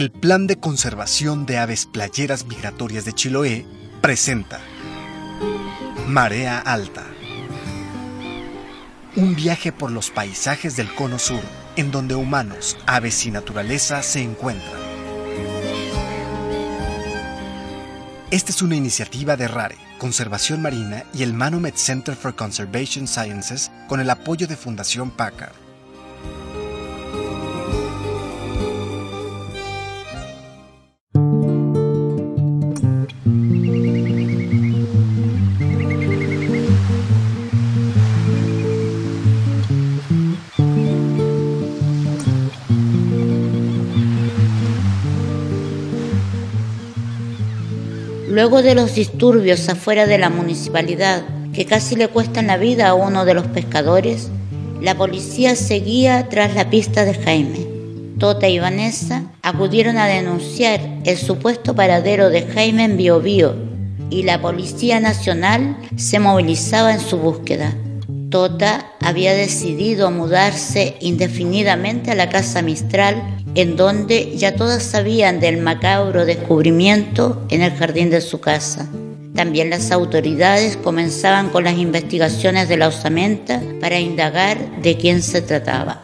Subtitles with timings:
[0.00, 3.66] El Plan de Conservación de Aves Playeras Migratorias de Chiloé
[4.00, 4.58] presenta
[6.06, 7.04] Marea Alta.
[9.14, 11.42] Un viaje por los paisajes del Cono Sur,
[11.76, 14.80] en donde humanos, aves y naturaleza se encuentran.
[18.30, 23.70] Esta es una iniciativa de RARE, Conservación Marina y el Manomet Center for Conservation Sciences
[23.86, 25.69] con el apoyo de Fundación Packard.
[48.40, 51.22] Luego de los disturbios afuera de la municipalidad,
[51.52, 54.30] que casi le cuestan la vida a uno de los pescadores,
[54.80, 57.66] la policía seguía tras la pista de Jaime.
[58.18, 63.54] Tota y Vanessa acudieron a denunciar el supuesto paradero de Jaime en Biobío
[64.08, 67.74] y la Policía Nacional se movilizaba en su búsqueda.
[68.30, 75.58] Tota había decidido mudarse indefinidamente a la Casa Mistral en donde ya todas sabían del
[75.58, 78.88] macabro descubrimiento en el jardín de su casa.
[79.34, 85.40] También las autoridades comenzaban con las investigaciones de la osamenta para indagar de quién se
[85.40, 86.02] trataba.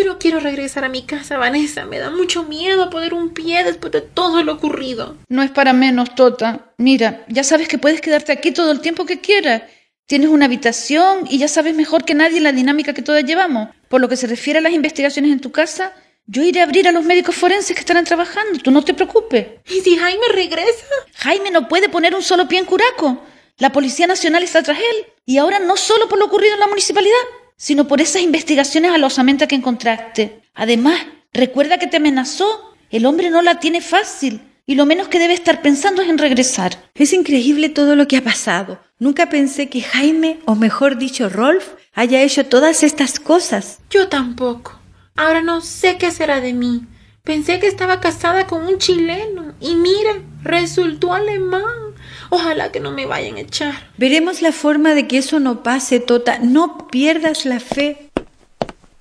[0.00, 1.84] Yo no quiero regresar a mi casa, Vanessa.
[1.84, 5.18] Me da mucho miedo poner un pie después de todo lo ocurrido.
[5.28, 6.72] No es para menos, Tota.
[6.78, 9.64] Mira, ya sabes que puedes quedarte aquí todo el tiempo que quieras.
[10.06, 13.68] Tienes una habitación y ya sabes mejor que nadie la dinámica que todas llevamos.
[13.90, 15.92] Por lo que se refiere a las investigaciones en tu casa,
[16.24, 18.58] yo iré a abrir a los médicos forenses que estarán trabajando.
[18.58, 19.48] Tú no te preocupes.
[19.68, 20.86] ¿Y si Jaime regresa?
[21.16, 23.22] Jaime no puede poner un solo pie en Curaco.
[23.58, 25.06] La Policía Nacional está tras él.
[25.26, 27.18] Y ahora no solo por lo ocurrido en la municipalidad,
[27.60, 30.40] sino por esas investigaciones a la osamenta que encontraste.
[30.54, 30.98] Además,
[31.34, 32.74] recuerda que te amenazó.
[32.88, 36.16] El hombre no la tiene fácil y lo menos que debe estar pensando es en
[36.16, 36.90] regresar.
[36.94, 38.80] Es increíble todo lo que ha pasado.
[38.98, 43.80] Nunca pensé que Jaime, o mejor dicho, Rolf, haya hecho todas estas cosas.
[43.90, 44.80] Yo tampoco.
[45.14, 46.86] Ahora no sé qué será de mí.
[47.24, 51.89] Pensé que estaba casada con un chileno y mira, resultó alemán.
[52.28, 53.90] Ojalá que no me vayan a echar.
[53.96, 56.38] Veremos la forma de que eso no pase, Tota.
[56.38, 58.10] No pierdas la fe.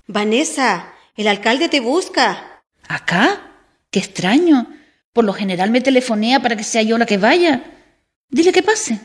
[0.07, 2.63] Vanessa, el alcalde te busca.
[2.87, 3.41] ¿Acá?
[3.91, 4.67] Qué extraño.
[5.13, 7.63] Por lo general me telefonea para que sea yo la que vaya.
[8.29, 8.99] Dile que pase.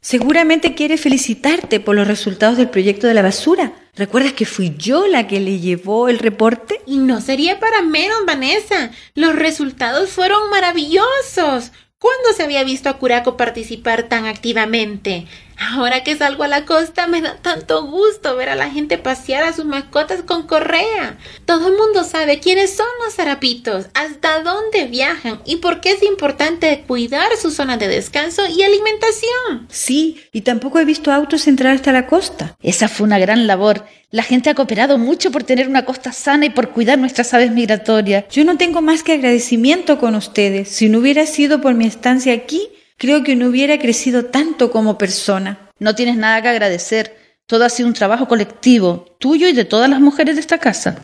[0.00, 3.72] Seguramente quiere felicitarte por los resultados del proyecto de la basura.
[3.94, 6.80] ¿Recuerdas que fui yo la que le llevó el reporte?
[6.86, 8.90] Y no sería para menos, Vanessa.
[9.14, 11.72] Los resultados fueron maravillosos.
[11.98, 15.26] ¿Cuándo se había visto a Curaco participar tan activamente?
[15.58, 19.42] Ahora que salgo a la costa me da tanto gusto ver a la gente pasear
[19.42, 21.18] a sus mascotas con correa.
[21.46, 26.02] Todo el mundo sabe quiénes son los zarapitos, hasta dónde viajan y por qué es
[26.02, 29.66] importante cuidar su zona de descanso y alimentación.
[29.68, 32.56] Sí, y tampoco he visto autos entrar hasta la costa.
[32.62, 33.84] Esa fue una gran labor.
[34.10, 37.50] La gente ha cooperado mucho por tener una costa sana y por cuidar nuestras aves
[37.50, 38.24] migratorias.
[38.30, 40.68] Yo no tengo más que agradecimiento con ustedes.
[40.68, 44.98] Si no hubiera sido por mi estancia aquí, creo que no hubiera crecido tanto como
[44.98, 45.70] persona.
[45.78, 47.16] No tienes nada que agradecer.
[47.46, 51.02] Todo ha sido un trabajo colectivo, tuyo y de todas las mujeres de esta casa.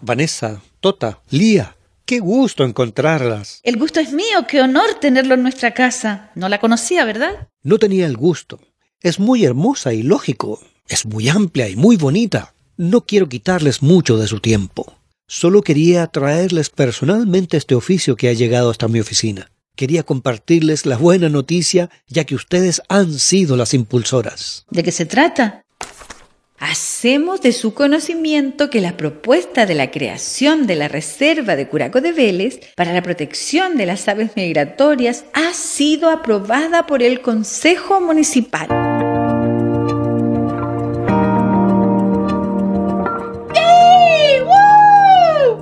[0.00, 3.60] Vanessa, Tota, Lía, qué gusto encontrarlas.
[3.62, 6.30] El gusto es mío, qué honor tenerlo en nuestra casa.
[6.34, 7.48] No la conocía, ¿verdad?
[7.62, 8.58] No tenía el gusto.
[9.00, 10.60] Es muy hermosa y lógico.
[10.88, 12.54] Es muy amplia y muy bonita.
[12.76, 14.94] No quiero quitarles mucho de su tiempo.
[15.26, 19.50] Solo quería traerles personalmente este oficio que ha llegado hasta mi oficina.
[19.78, 24.66] Quería compartirles la buena noticia, ya que ustedes han sido las impulsoras.
[24.70, 25.62] ¿De qué se trata?
[26.58, 32.00] Hacemos de su conocimiento que la propuesta de la creación de la Reserva de Curaco
[32.00, 38.00] de Vélez para la protección de las aves migratorias ha sido aprobada por el Consejo
[38.00, 38.66] Municipal.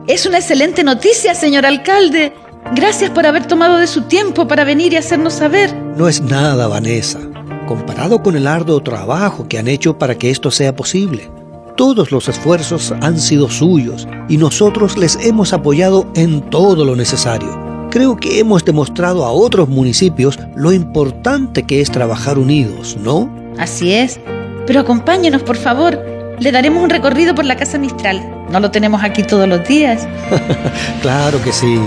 [0.08, 2.32] Es una excelente noticia, señor alcalde.
[2.74, 5.74] Gracias por haber tomado de su tiempo para venir y hacernos saber.
[5.96, 7.20] No es nada, Vanessa,
[7.66, 11.30] comparado con el arduo trabajo que han hecho para que esto sea posible.
[11.76, 17.88] Todos los esfuerzos han sido suyos y nosotros les hemos apoyado en todo lo necesario.
[17.90, 23.30] Creo que hemos demostrado a otros municipios lo importante que es trabajar unidos, ¿no?
[23.58, 24.18] Así es.
[24.66, 25.98] Pero acompáñenos, por favor.
[26.38, 28.46] le daremos un recorrido por la Casa Mistral.
[28.50, 30.06] No lo tenemos aquí todos los días.
[31.00, 31.78] claro que sí.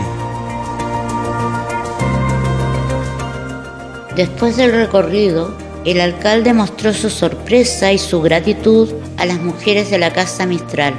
[4.16, 5.54] Después del recorrido,
[5.86, 10.94] el alcalde mostró su sorpresa y su gratitud a las mujeres de la Casa Mistral.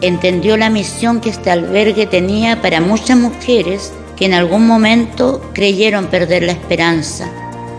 [0.00, 6.06] Entendió la misión que este albergue tenía para muchas mujeres que en algún momento creyeron
[6.06, 7.30] perder la esperanza.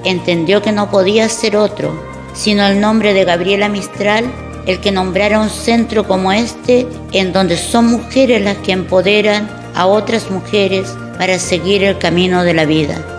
[0.04, 1.94] Entendió que no podía ser otro,
[2.34, 4.26] sino el nombre de Gabriela Mistral,
[4.66, 9.86] el que nombrara un centro como este, en donde son mujeres las que empoderan a
[9.86, 13.13] otras mujeres para seguir el camino de la vida.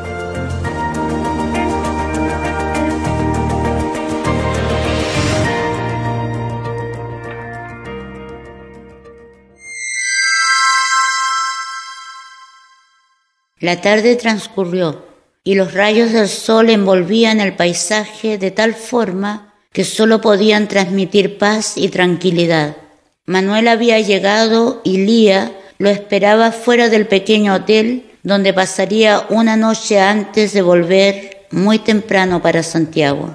[13.65, 15.07] La tarde transcurrió
[15.43, 21.39] y los rayos del sol envolvían el paisaje de tal forma que solo podían transmitir
[21.39, 22.77] paz y tranquilidad.
[23.25, 29.99] Manuel había llegado y Lía lo esperaba fuera del pequeño hotel donde pasaría una noche
[29.99, 33.35] antes de volver muy temprano para Santiago.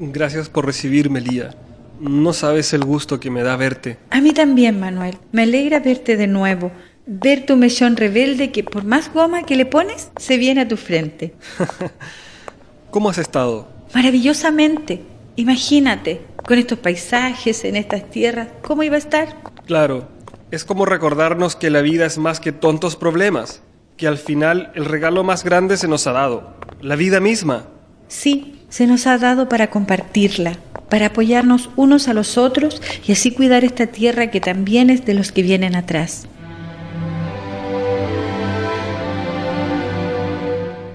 [0.00, 1.54] Gracias por recibirme, Lía.
[2.00, 3.98] No sabes el gusto que me da verte.
[4.08, 5.18] A mí también, Manuel.
[5.32, 6.72] Me alegra verte de nuevo.
[7.06, 10.78] Ver tu mechón rebelde que por más goma que le pones, se viene a tu
[10.78, 11.34] frente.
[12.90, 13.68] ¿Cómo has estado?
[13.94, 15.02] Maravillosamente.
[15.36, 19.36] Imagínate, con estos paisajes, en estas tierras, ¿cómo iba a estar?
[19.66, 20.08] Claro,
[20.50, 23.62] es como recordarnos que la vida es más que tontos problemas,
[23.96, 27.66] que al final el regalo más grande se nos ha dado, la vida misma.
[28.08, 30.58] Sí, se nos ha dado para compartirla,
[30.90, 35.14] para apoyarnos unos a los otros y así cuidar esta tierra que también es de
[35.14, 36.26] los que vienen atrás.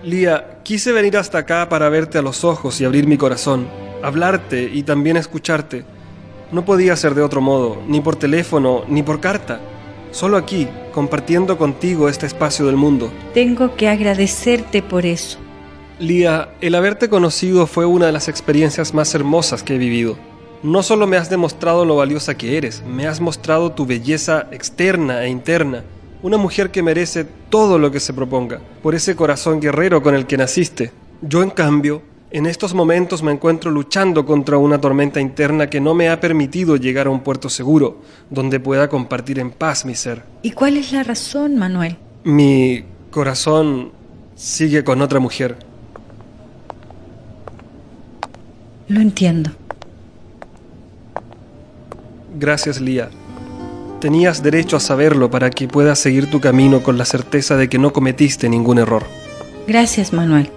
[0.03, 3.67] Lía, quise venir hasta acá para verte a los ojos y abrir mi corazón,
[4.03, 5.83] hablarte y también escucharte.
[6.51, 9.59] No podía ser de otro modo, ni por teléfono, ni por carta.
[10.11, 13.11] Solo aquí, compartiendo contigo este espacio del mundo.
[13.33, 15.39] Tengo que agradecerte por eso.
[15.97, 20.17] Lía, el haberte conocido fue una de las experiencias más hermosas que he vivido.
[20.61, 25.23] No solo me has demostrado lo valiosa que eres, me has mostrado tu belleza externa
[25.23, 25.85] e interna,
[26.21, 30.25] una mujer que merece todo lo que se proponga, por ese corazón guerrero con el
[30.25, 30.91] que naciste.
[31.21, 35.93] Yo, en cambio, en estos momentos me encuentro luchando contra una tormenta interna que no
[35.93, 40.23] me ha permitido llegar a un puerto seguro, donde pueda compartir en paz mi ser.
[40.41, 41.95] ¿Y cuál es la razón, Manuel?
[42.25, 43.93] Mi corazón
[44.35, 45.55] sigue con otra mujer.
[48.87, 49.51] Lo entiendo.
[52.37, 53.09] Gracias, Lía.
[53.99, 57.79] Tenías derecho a saberlo para que puedas seguir tu camino con la certeza de que
[57.79, 59.03] no cometiste ningún error.
[59.67, 60.49] Gracias, Manuel.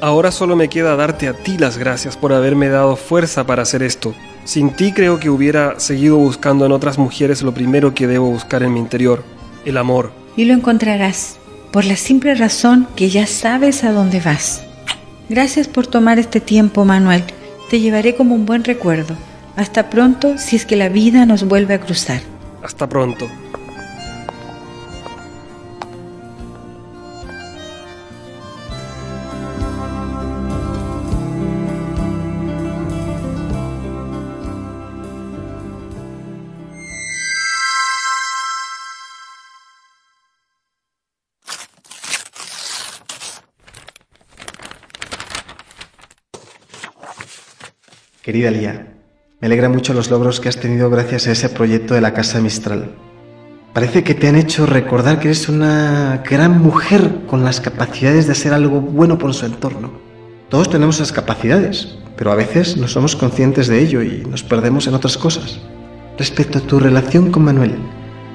[0.00, 3.82] Ahora solo me queda darte a ti las gracias por haberme dado fuerza para hacer
[3.82, 4.14] esto.
[4.44, 8.62] Sin ti creo que hubiera seguido buscando en otras mujeres lo primero que debo buscar
[8.62, 9.22] en mi interior,
[9.64, 10.12] el amor.
[10.36, 11.38] Y lo encontrarás,
[11.72, 14.62] por la simple razón que ya sabes a dónde vas.
[15.28, 17.24] Gracias por tomar este tiempo, Manuel.
[17.74, 19.16] Te llevaré como un buen recuerdo.
[19.56, 22.20] Hasta pronto si es que la vida nos vuelve a cruzar.
[22.62, 23.28] Hasta pronto.
[48.24, 48.86] Querida Lía,
[49.38, 52.40] me alegra mucho los logros que has tenido gracias a ese proyecto de la Casa
[52.40, 52.94] Mistral.
[53.74, 58.32] Parece que te han hecho recordar que eres una gran mujer con las capacidades de
[58.32, 59.92] hacer algo bueno por su entorno.
[60.48, 64.86] Todos tenemos esas capacidades, pero a veces no somos conscientes de ello y nos perdemos
[64.86, 65.60] en otras cosas.
[66.16, 67.74] Respecto a tu relación con Manuel,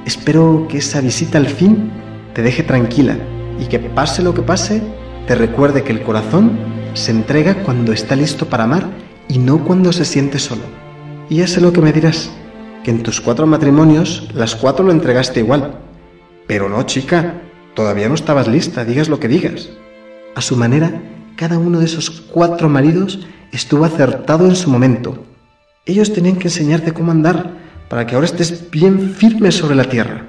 [0.05, 1.89] espero que esa visita al fin
[2.35, 3.17] te deje tranquila
[3.59, 4.83] y que pase lo que pase,
[5.25, 6.59] te recuerde que el corazón
[6.93, 10.63] se entrega cuando está listo para amar y no cuando se siente solo.
[11.29, 12.31] Y ya sé lo que me dirás,
[12.83, 15.79] que en tus cuatro matrimonios las cuatro lo entregaste igual.
[16.47, 17.41] Pero no, chica,
[17.75, 19.69] todavía no estabas lista, digas lo que digas.
[20.35, 21.01] A su manera,
[21.35, 25.23] cada uno de esos cuatro maridos estuvo acertado en su momento.
[25.85, 27.53] Ellos tenían que enseñarte cómo andar
[27.87, 30.25] para que ahora estés bien firme sobre la tierra.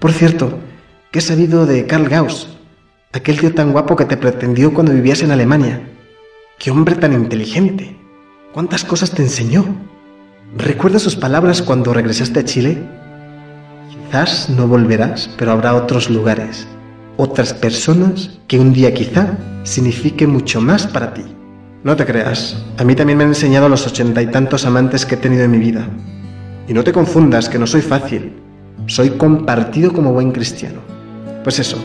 [0.00, 0.58] Por cierto,
[1.12, 2.48] ¿qué he sabido de Karl Gauss?
[3.12, 5.88] Aquel tío tan guapo que te pretendió cuando vivías en Alemania.
[6.58, 7.99] ¡Qué hombre tan inteligente!
[8.52, 9.64] ¿Cuántas cosas te enseñó?
[10.56, 12.82] ¿Recuerdas sus palabras cuando regresaste a Chile?
[13.88, 16.66] Quizás no volverás, pero habrá otros lugares,
[17.16, 21.22] otras personas que un día quizá signifique mucho más para ti.
[21.84, 25.14] No te creas, a mí también me han enseñado los ochenta y tantos amantes que
[25.14, 25.86] he tenido en mi vida.
[26.66, 28.32] Y no te confundas, que no soy fácil.
[28.86, 30.80] Soy compartido como buen cristiano.
[31.44, 31.78] Pues eso,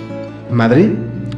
[0.49, 0.89] Madrid,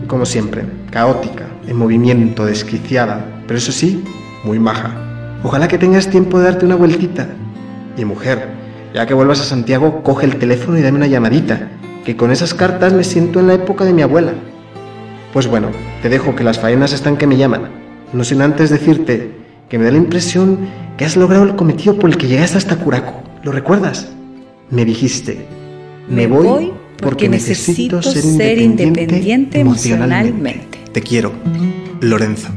[0.08, 4.06] como siempre, caótica, en movimiento, desquiciada, pero eso sí,
[4.46, 5.04] muy maja.
[5.44, 7.28] Ojalá que tengas tiempo de darte una vueltita.
[7.96, 8.48] Y mujer,
[8.94, 11.70] ya que vuelvas a Santiago, coge el teléfono y dame una llamadita,
[12.06, 14.34] que con esas cartas me siento en la época de mi abuela.
[15.34, 15.70] Pues bueno,
[16.02, 17.70] te dejo que las faenas están que me llaman.
[18.14, 19.32] No sin antes decirte
[19.70, 20.60] que me da la impresión
[20.98, 23.22] que has logrado el cometido por el que llegaste hasta Curaco.
[23.44, 24.10] ¿Lo recuerdas?
[24.72, 25.46] Me dijiste,
[26.10, 30.80] me, voy, porque, necesito, ser, independiente, emocionalmente.
[30.92, 31.32] Te quiero,
[32.02, 32.50] Lorenzo.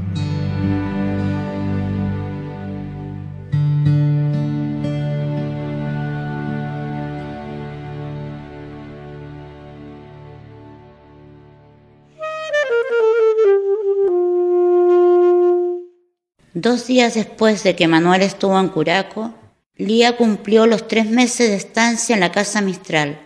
[16.62, 19.32] Dos días después de que Manuel estuvo en Curaco,
[19.76, 23.18] Lía cumplió los tres meses de estancia en la casa Mistral.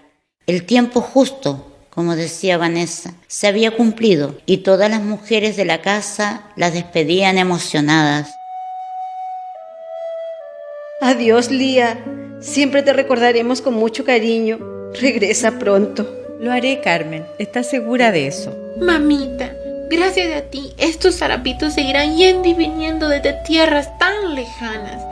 [0.47, 5.83] El tiempo justo, como decía Vanessa, se había cumplido y todas las mujeres de la
[5.83, 8.33] casa las despedían emocionadas.
[11.01, 12.05] Adiós, Lía.
[12.41, 14.61] Siempre te recordaremos con mucho cariño.
[15.01, 16.09] Regresa pronto.
[16.39, 17.27] Lo haré, Carmen.
[17.41, 18.57] ¿Estás segura de eso?
[18.79, 19.54] Mamita,
[19.91, 25.03] gracias a ti, estos zarapitos seguirán yendo y viniendo desde tierras tan lejanas.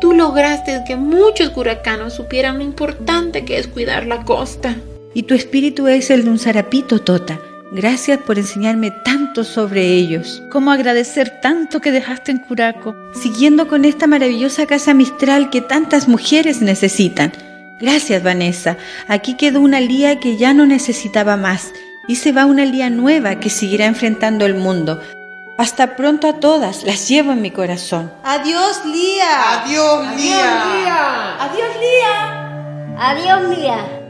[0.00, 4.76] Tú lograste que muchos curacanos supieran lo importante que es cuidar la costa.
[5.14, 7.38] Y tu espíritu es el de un zarapito, Tota.
[7.74, 10.42] Gracias por enseñarme tanto sobre ellos.
[10.50, 12.94] ¿Cómo agradecer tanto que dejaste en Curaco?
[13.14, 17.32] Siguiendo con esta maravillosa casa mistral que tantas mujeres necesitan.
[17.80, 18.76] Gracias, Vanessa.
[19.08, 21.72] Aquí quedó una Lía que ya no necesitaba más.
[22.08, 25.00] Y se va una Lía nueva que seguirá enfrentando el mundo.
[25.58, 28.10] Hasta pronto a todas, las llevo en mi corazón.
[28.24, 29.62] Adiós, Lía.
[29.62, 31.36] Adiós, Lía.
[31.40, 32.96] Adiós, Lía.
[32.98, 34.01] Adiós, Lía.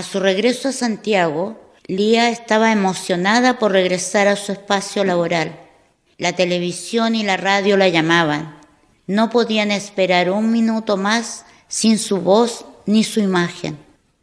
[0.00, 5.60] A su regreso a Santiago, Lía estaba emocionada por regresar a su espacio laboral.
[6.16, 8.58] La televisión y la radio la llamaban.
[9.06, 13.76] No podían esperar un minuto más sin su voz ni su imagen.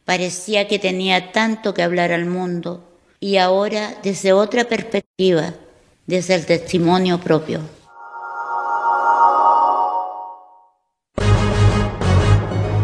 [0.04, 2.84] Parecía que tenía tanto que hablar al mundo
[3.20, 5.54] y ahora desde otra perspectiva,
[6.08, 7.62] desde el testimonio propio.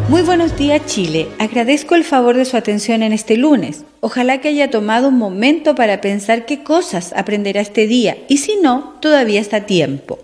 [0.09, 3.85] Muy buenos días Chile, agradezco el favor de su atención en este lunes.
[4.01, 8.57] Ojalá que haya tomado un momento para pensar qué cosas aprenderá este día y si
[8.57, 10.19] no, todavía está a tiempo.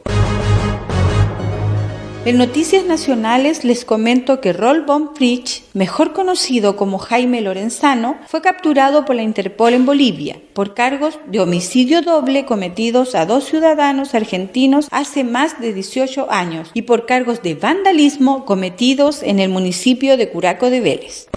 [2.25, 8.41] En noticias nacionales les comento que Roll von Fritsch, mejor conocido como Jaime Lorenzano, fue
[8.41, 14.15] capturado por la Interpol en Bolivia por cargos de homicidio doble cometidos a dos ciudadanos
[14.15, 20.17] argentinos hace más de 18 años y por cargos de vandalismo cometidos en el municipio
[20.17, 21.27] de Curaco de Vélez.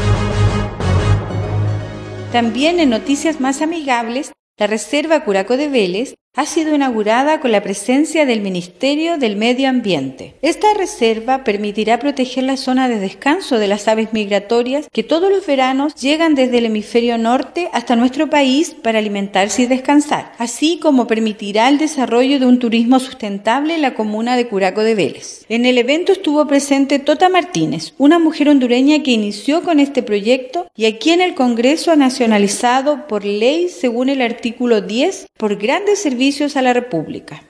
[2.32, 7.62] También en noticias más amigables, la Reserva Curaco de Vélez ha sido inaugurada con la
[7.62, 10.34] presencia del Ministerio del Medio Ambiente.
[10.40, 15.46] Esta reserva permitirá proteger la zona de descanso de las aves migratorias que todos los
[15.46, 21.06] veranos llegan desde el hemisferio norte hasta nuestro país para alimentarse y descansar, así como
[21.06, 25.44] permitirá el desarrollo de un turismo sustentable en la comuna de Curaco de Vélez.
[25.50, 30.66] En el evento estuvo presente Tota Martínez, una mujer hondureña que inició con este proyecto
[30.74, 35.98] y aquí en el Congreso ha nacionalizado por ley según el artículo 10 por grandes
[35.98, 37.42] servicios a la República.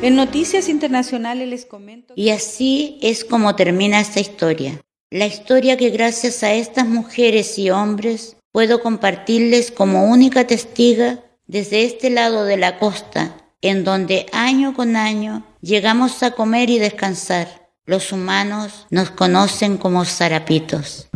[0.00, 2.14] En noticias internacionales les comento.
[2.16, 4.80] Y así es como termina esta historia.
[5.10, 11.84] La historia que gracias a estas mujeres y hombres puedo compartirles como única testiga desde
[11.84, 17.68] este lado de la costa, en donde año con año llegamos a comer y descansar.
[17.84, 21.08] Los humanos nos conocen como zarapitos.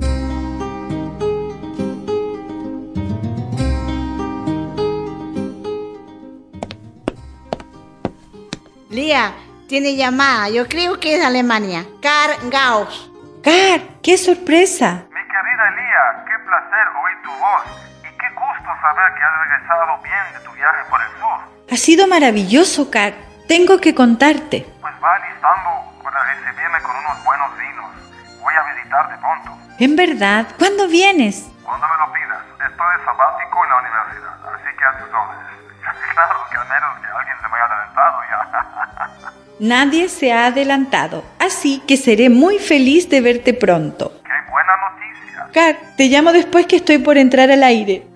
[8.90, 9.32] Lía,
[9.68, 10.48] tiene llamada.
[10.48, 11.86] Yo creo que es de Alemania.
[12.02, 13.08] Car Gauss.
[13.40, 15.06] Car, qué sorpresa.
[15.14, 17.62] Mi querida Lía, qué placer oír tu voz.
[18.02, 21.38] Y qué gusto saber que has regresado bien de tu viaje por el sur.
[21.70, 23.14] Ha sido maravilloso, Car.
[23.46, 24.66] Tengo que contarte.
[24.80, 25.70] Pues va alistando
[26.02, 27.90] para recibirme con unos buenos vinos.
[28.42, 29.56] Voy a visitarte pronto.
[29.78, 30.48] ¿En verdad?
[30.58, 31.48] ¿Cuándo vienes?
[31.62, 32.42] Cuando me lo pidas.
[32.58, 35.59] Estoy de sabático en la universidad, así que a tus órdenes.
[36.12, 39.30] Claro, que al menos que alguien se me haya adelantado ya.
[39.60, 44.12] Nadie se ha adelantado, así que seré muy feliz de verte pronto.
[44.24, 45.48] ¡Qué buena noticia!
[45.52, 48.09] Car, te llamo después que estoy por entrar al aire.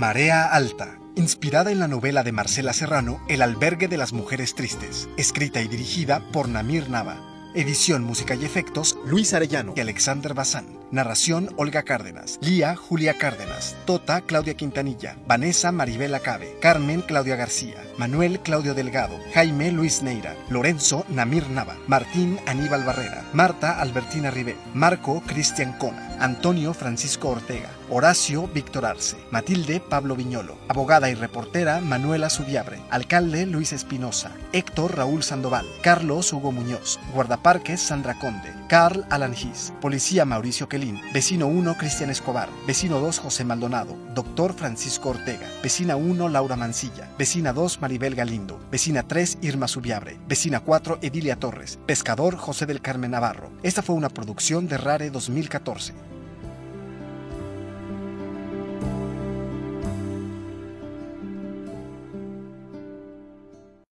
[0.00, 5.10] Marea Alta, inspirada en la novela de Marcela Serrano El albergue de las mujeres tristes,
[5.18, 7.18] escrita y dirigida por Namir Nava.
[7.54, 10.78] Edición, música y efectos, Luis Arellano y Alexander Bazán.
[10.90, 12.38] Narración, Olga Cárdenas.
[12.40, 13.76] Lía, Julia Cárdenas.
[13.84, 15.18] Tota, Claudia Quintanilla.
[15.26, 16.56] Vanessa, Maribel Acabe.
[16.62, 17.84] Carmen, Claudia García.
[17.98, 19.18] Manuel, Claudio Delgado.
[19.34, 20.34] Jaime, Luis Neira.
[20.48, 21.76] Lorenzo, Namir Nava.
[21.88, 23.22] Martín, Aníbal Barrera.
[23.34, 24.56] Marta, Albertina Ribé.
[24.72, 26.09] Marco, Cristian Cona.
[26.20, 27.70] Antonio, Francisco Ortega.
[27.88, 29.16] Horacio, Víctor Arce.
[29.30, 30.58] Matilde, Pablo Viñolo.
[30.68, 32.78] Abogada y reportera, Manuela Subiabre.
[32.90, 34.32] Alcalde, Luis Espinosa.
[34.52, 35.66] Héctor, Raúl Sandoval.
[35.82, 37.00] Carlos, Hugo Muñoz.
[37.14, 38.52] Guardaparques, Sandra Conde.
[38.68, 39.72] Carl, Alan Gis.
[39.80, 41.00] Policía, Mauricio Quelín.
[41.14, 42.50] Vecino 1, Cristian Escobar.
[42.66, 43.96] Vecino 2, José Maldonado.
[44.14, 45.48] Doctor Francisco Ortega.
[45.62, 47.08] Vecina 1, Laura Mancilla.
[47.18, 48.60] Vecina 2, Maribel Galindo.
[48.70, 50.18] Vecina 3, Irma Subiabre.
[50.28, 51.78] Vecina 4, Edilia Torres.
[51.86, 53.50] Pescador, José del Carmen Navarro.
[53.62, 56.09] Esta fue una producción de Rare 2014.